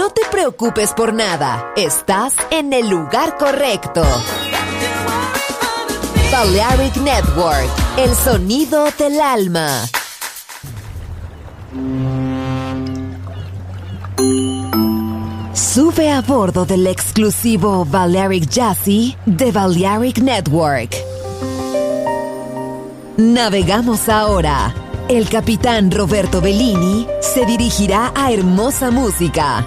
[0.00, 4.02] No te preocupes por nada, estás en el lugar correcto.
[6.32, 9.68] Balearic Network, el sonido del alma.
[15.52, 20.96] Sube a bordo del exclusivo Balearic Jazzy de Balearic Network.
[23.18, 24.74] Navegamos ahora.
[25.10, 29.66] El capitán Roberto Bellini se dirigirá a hermosa música.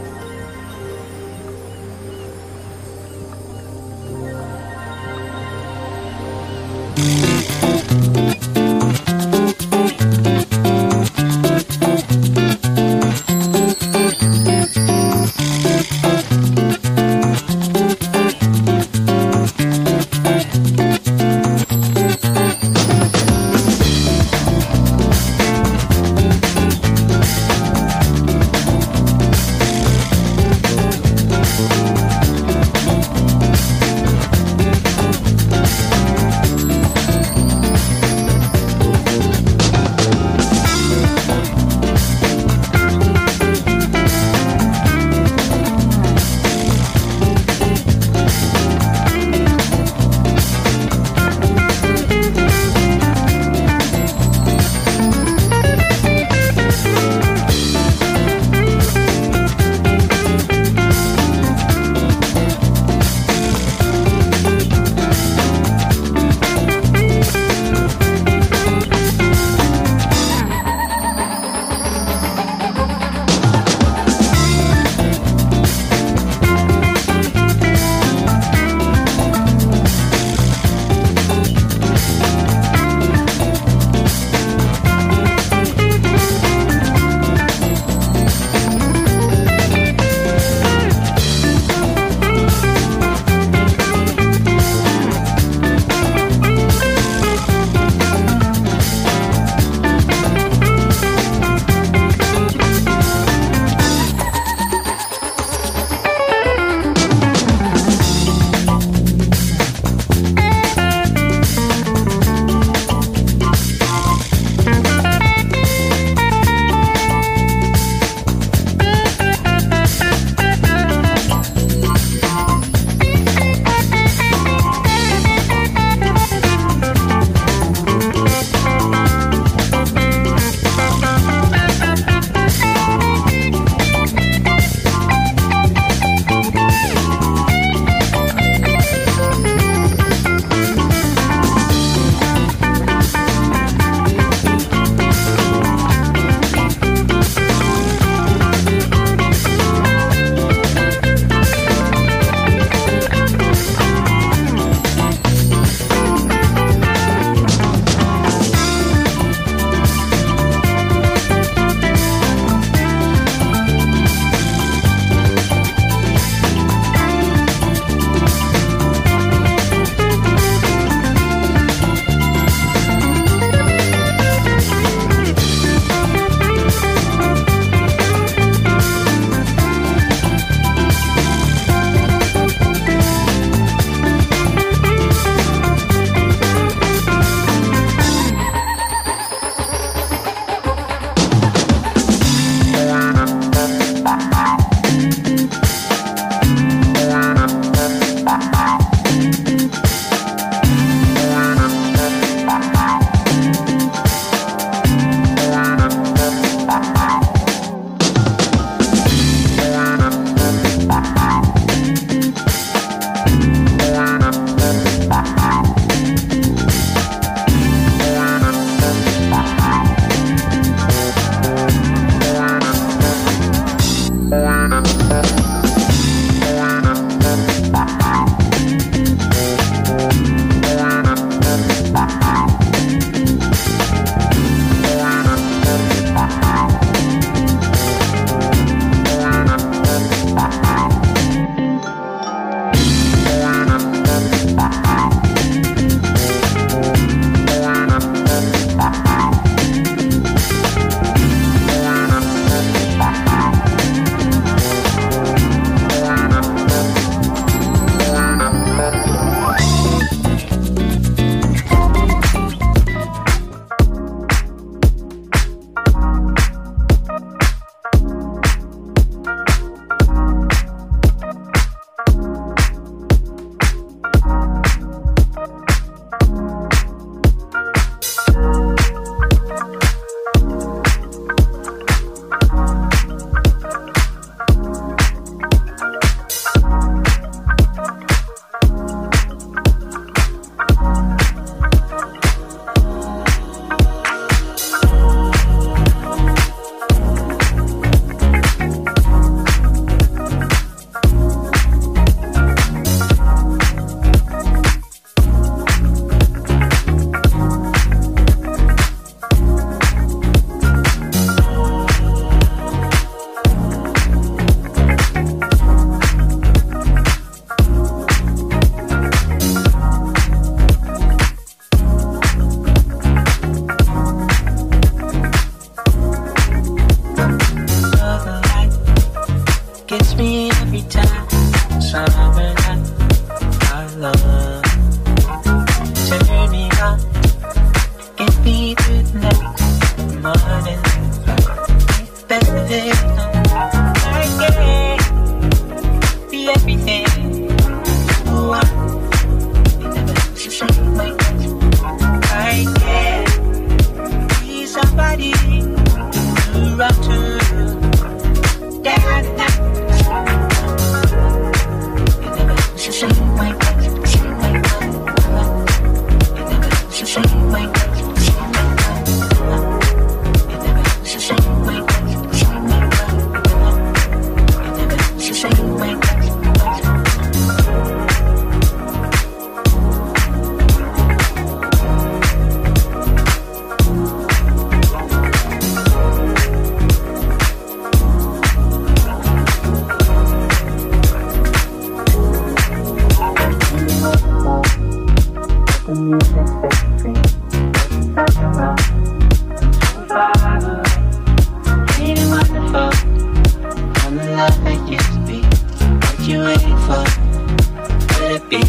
[408.51, 408.61] beat.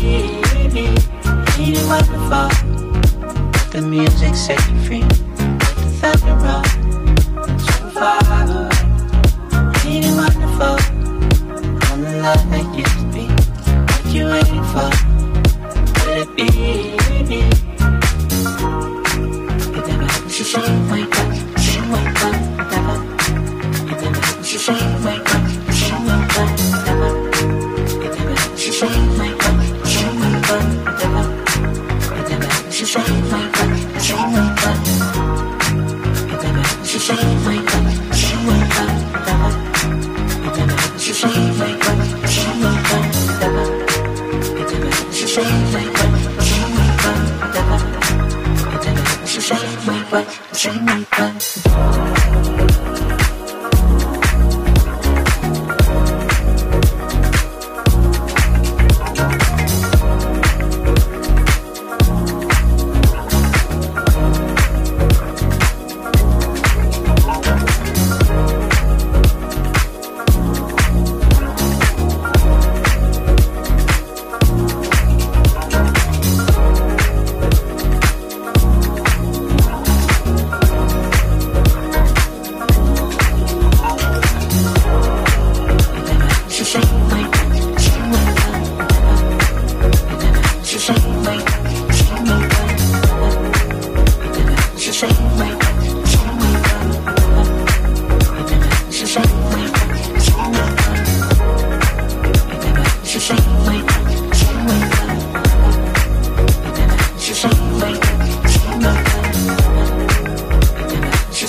[1.59, 2.05] Need it when
[3.71, 5.03] The music set free.
[5.03, 6.65] Let the thunder roll.
[7.59, 8.83] So far away.
[9.85, 10.77] Ain't it wonderful?
[11.91, 12.43] I'm the love
[12.79, 13.27] used to be.
[13.91, 14.91] What you waiting for?
[16.01, 16.92] Could it be?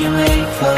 [0.00, 0.10] you
[0.58, 0.76] for.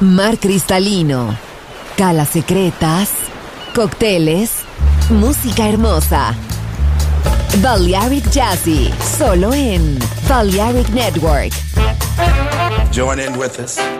[0.00, 1.36] Mar cristalino,
[1.96, 3.10] calas secretas,
[3.74, 4.50] cócteles,
[5.10, 6.34] música hermosa.
[7.62, 9.98] Balearic Jazzy, solo en
[10.28, 11.52] Balearic Network
[12.90, 13.99] Join in with us.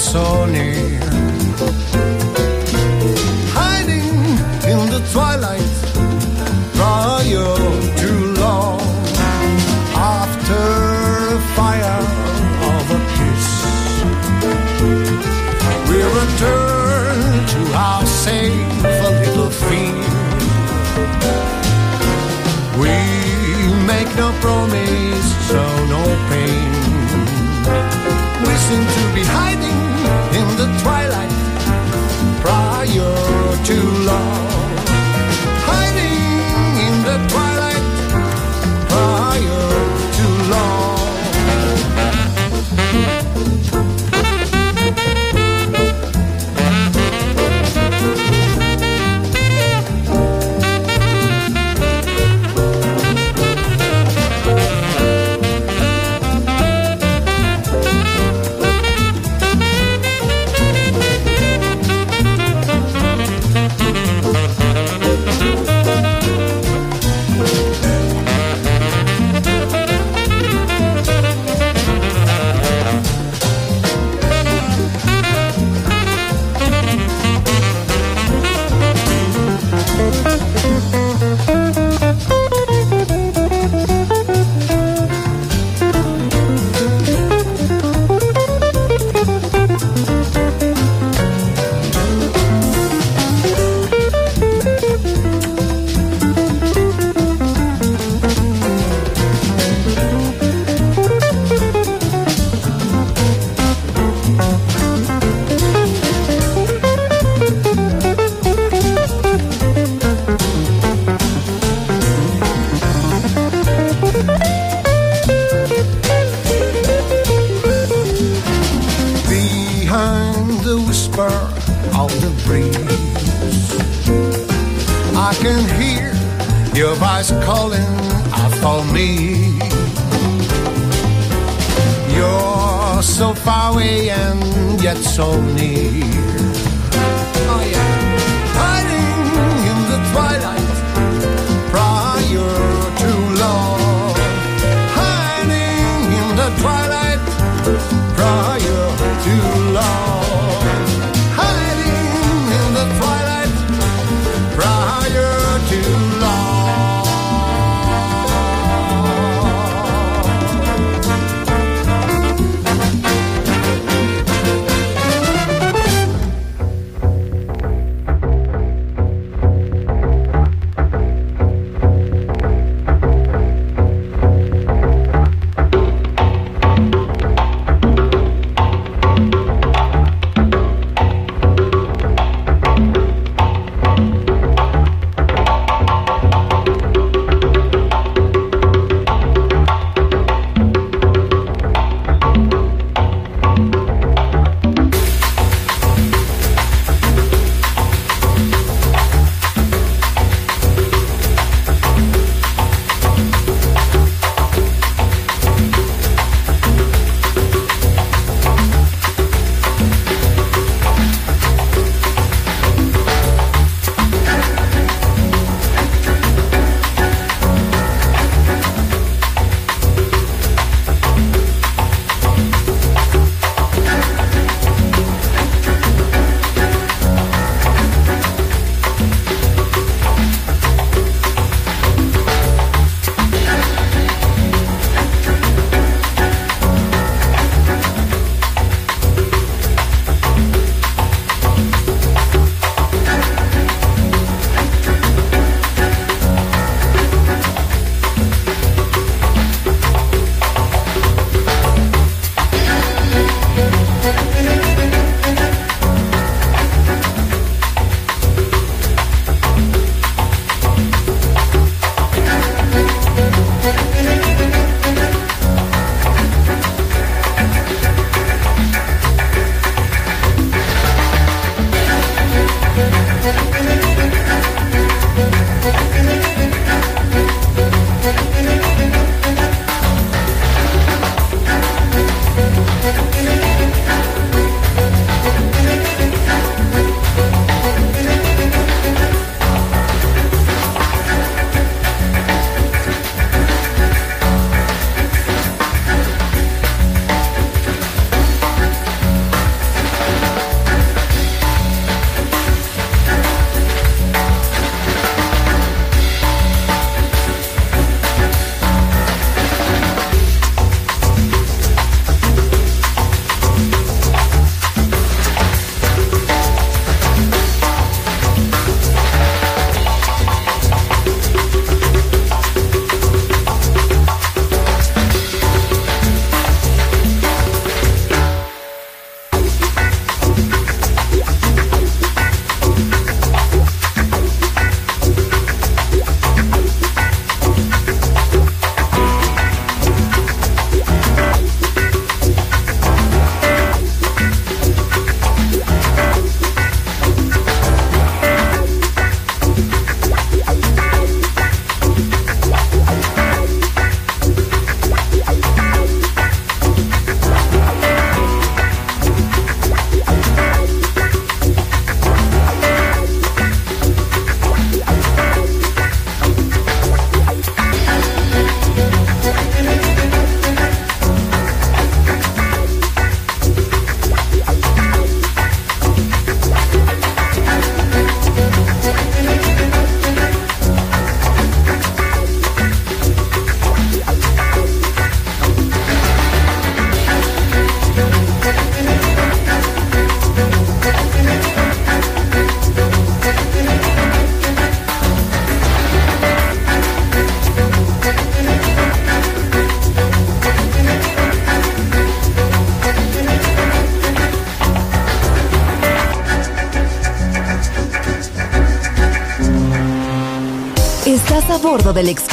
[0.00, 0.97] So near.
[24.48, 25.62] Promise, so
[25.94, 26.70] no pain.
[28.46, 29.80] We seem to be hiding
[30.40, 31.34] in the twilight
[32.40, 33.76] prior to
[34.08, 34.47] love.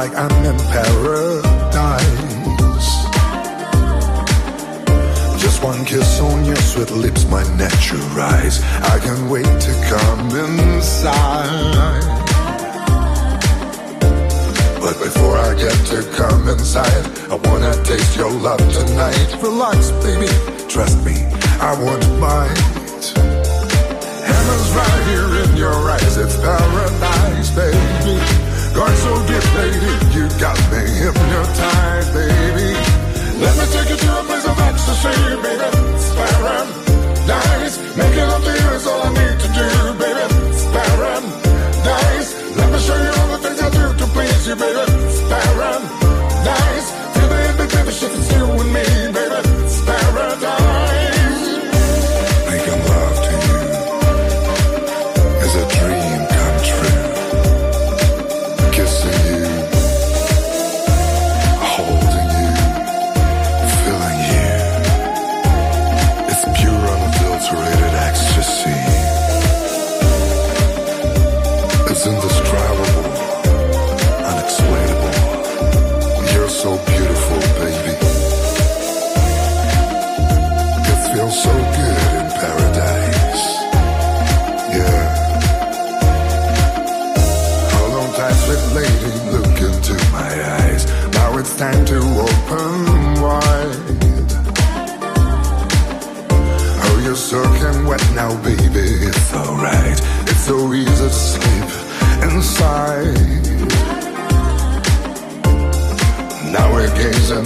[0.00, 1.68] like I'm in paradise.
[5.42, 8.62] Just one kiss on your sweet lips, my natural rise.
[8.94, 12.00] I can't wait to come inside.
[14.80, 19.28] But before I get to come inside, I wanna taste your love tonight.
[19.42, 20.32] Relax, baby,
[20.74, 21.16] trust me,
[21.68, 22.58] I won't mind.
[24.30, 28.39] Heaven's right here in your eyes, it's paradise, baby.
[28.74, 32.70] Got so deep, lady, you got me hypnotized, baby.
[33.42, 35.68] Let me take you to a place of ecstasy, baby.
[35.98, 36.70] Sparing
[37.26, 39.68] dice, making up to you is all I need to do,
[39.98, 40.24] baby.
[40.54, 41.26] Sparing
[41.82, 44.84] dice, let me show you all the things I do to please you, baby.
[45.18, 45.84] Sparing
[46.46, 48.99] dice, feel the baby, baby, shifting you and me.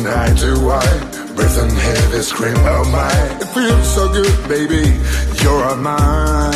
[0.06, 0.98] an eye to eye.
[1.34, 3.10] Breathing heavy, scream, oh my.
[3.40, 4.84] It feels so good, baby,
[5.42, 6.52] you're mine.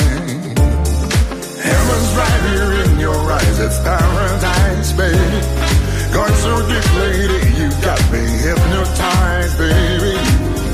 [1.69, 5.29] Heaven's right here in your eyes, it's paradise, baby.
[6.13, 10.15] Going so deep, lady, you got me hypnotized, baby.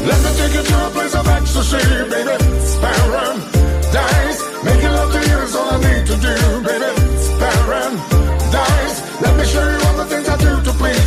[0.09, 2.37] Let me take you to a place of ecstasy, baby.
[2.59, 4.41] It's paradise.
[4.64, 6.93] Making love to you is all I need to do, baby.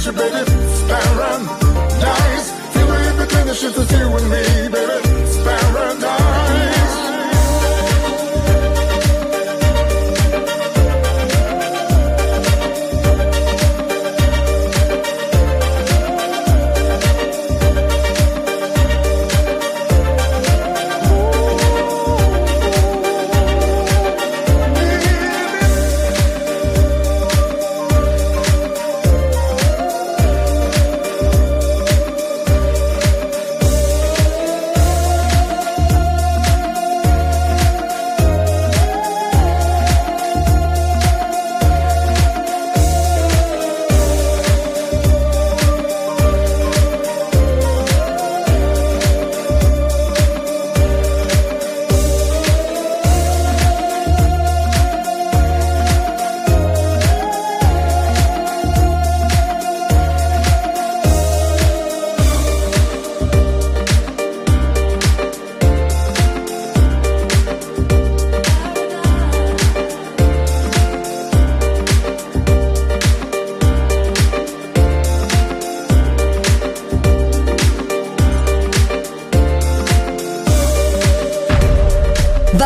[0.07, 0.51] you, baby.
[0.79, 1.45] Spam
[2.01, 2.51] nice.
[2.73, 5.06] Feel it the shifts, it's you and me, baby.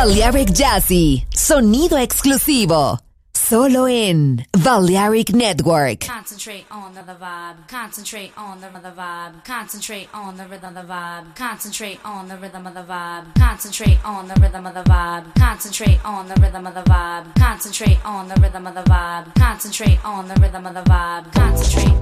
[0.01, 2.97] Balearic Jazzy, sonido exclusivo.
[3.31, 6.07] Solo en Balearic Network.
[6.07, 7.67] Concentrate on the, the vibe.
[7.67, 9.45] Concentrate on the, the vibe.
[9.45, 11.35] Concentrate on the rhythm of the vibe.
[11.35, 13.35] Concentrate on the rhythm of the vibe.
[13.35, 15.35] Concentrate on the rhythm of the vibe.
[15.35, 17.35] Concentrate on the rhythm of the vibe.
[17.35, 19.35] Concentrate on the rhythm of the vibe.
[19.35, 21.31] Concentrate on the rhythm of the vibe.
[21.31, 21.93] Concentrate.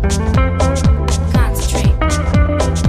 [1.34, 2.89] Concentrate.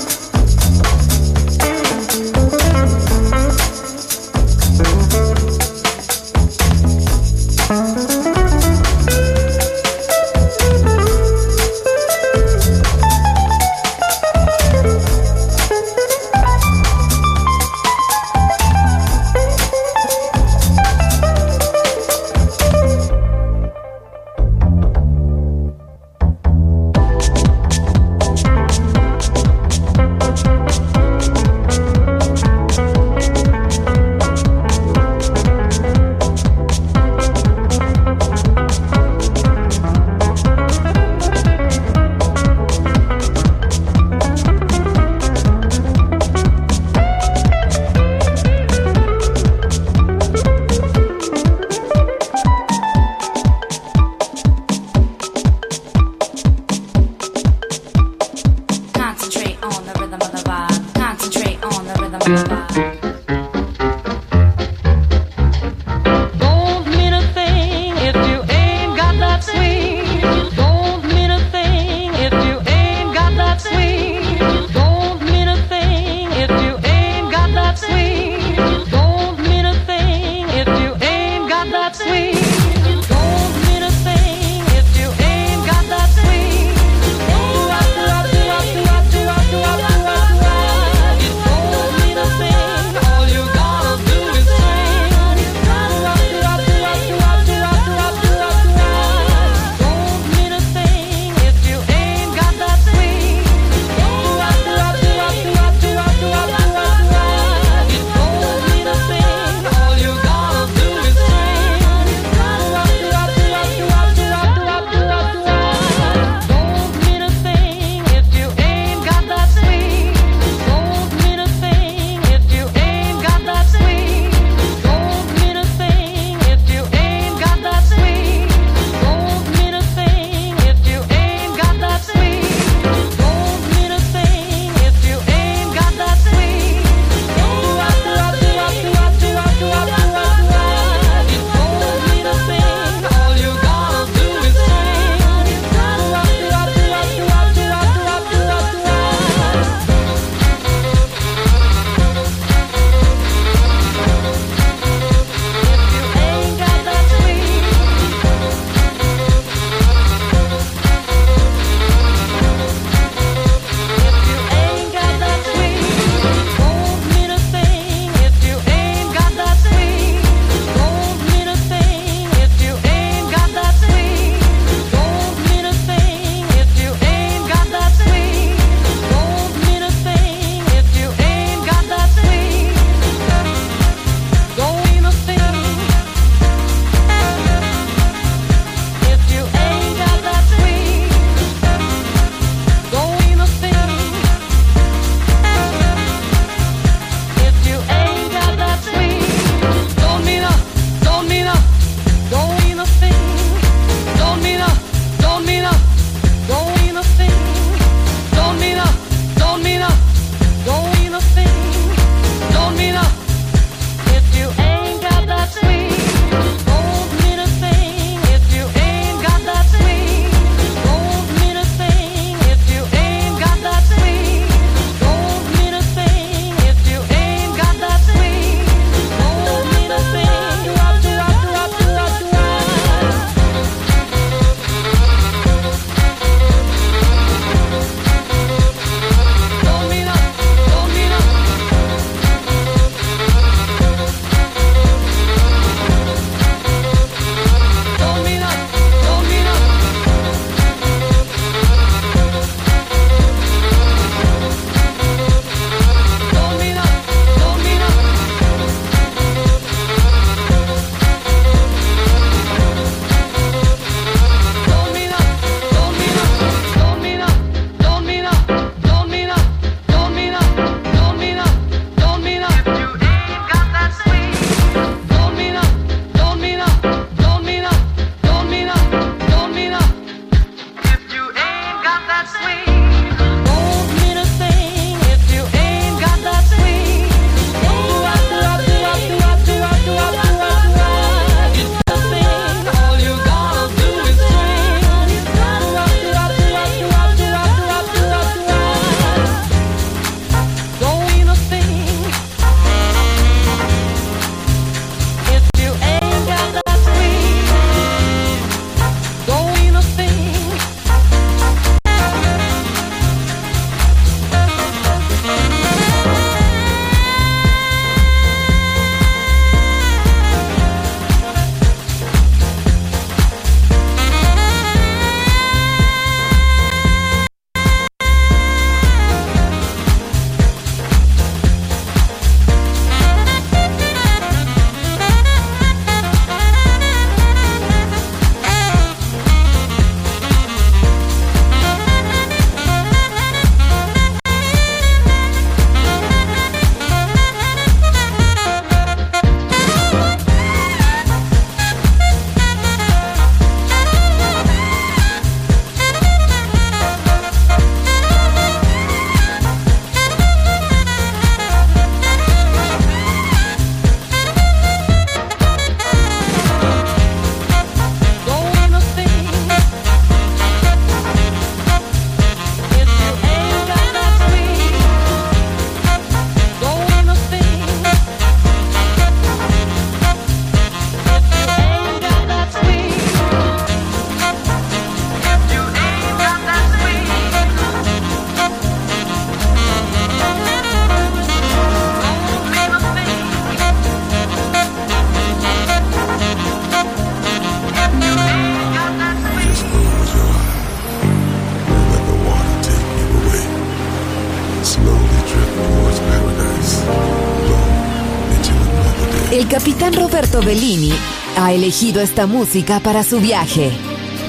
[411.71, 413.71] Elegido esta música para su viaje.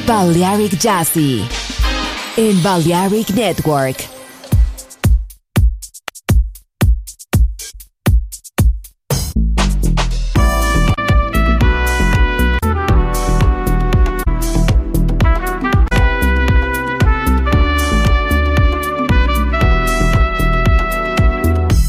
[0.06, 1.42] Balearic Jazzy.
[2.36, 3.96] En Balearic Network.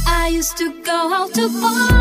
[0.07, 1.92] As long as you're through